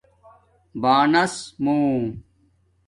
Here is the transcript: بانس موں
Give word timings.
بانس 0.81 1.33
موں 1.63 1.95